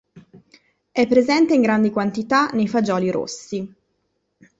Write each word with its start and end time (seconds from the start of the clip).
È 0.91 1.05
presente 1.07 1.53
in 1.53 1.61
grandi 1.61 1.91
quantità 1.91 2.47
nei 2.53 2.67
fagioli 2.67 3.11
rossi. 3.11 3.71